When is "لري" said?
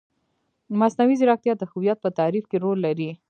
2.87-3.09